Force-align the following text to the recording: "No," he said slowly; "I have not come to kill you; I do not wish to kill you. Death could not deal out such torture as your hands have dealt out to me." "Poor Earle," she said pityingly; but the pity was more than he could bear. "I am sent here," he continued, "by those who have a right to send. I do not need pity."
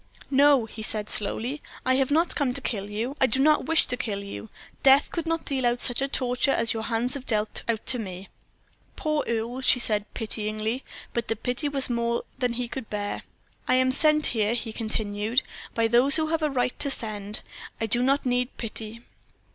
"No," 0.31 0.65
he 0.65 0.81
said 0.81 1.11
slowly; 1.11 1.61
"I 1.85 1.97
have 1.97 2.09
not 2.09 2.33
come 2.33 2.55
to 2.55 2.61
kill 2.61 2.89
you; 2.89 3.15
I 3.21 3.27
do 3.27 3.39
not 3.39 3.67
wish 3.67 3.85
to 3.85 3.95
kill 3.95 4.23
you. 4.23 4.49
Death 4.81 5.11
could 5.11 5.27
not 5.27 5.45
deal 5.45 5.63
out 5.67 5.79
such 5.79 5.99
torture 6.11 6.49
as 6.49 6.73
your 6.73 6.81
hands 6.81 7.13
have 7.13 7.27
dealt 7.27 7.61
out 7.67 7.85
to 7.85 7.99
me." 7.99 8.27
"Poor 8.95 9.23
Earle," 9.27 9.61
she 9.61 9.79
said 9.79 10.11
pityingly; 10.15 10.83
but 11.13 11.27
the 11.27 11.35
pity 11.35 11.69
was 11.69 11.87
more 11.87 12.23
than 12.39 12.53
he 12.53 12.67
could 12.67 12.89
bear. 12.89 13.21
"I 13.67 13.75
am 13.75 13.91
sent 13.91 14.25
here," 14.33 14.55
he 14.55 14.73
continued, 14.73 15.43
"by 15.75 15.87
those 15.87 16.15
who 16.15 16.29
have 16.29 16.41
a 16.41 16.49
right 16.49 16.79
to 16.79 16.89
send. 16.89 17.41
I 17.79 17.85
do 17.85 18.01
not 18.01 18.25
need 18.25 18.49
pity." 18.57 19.01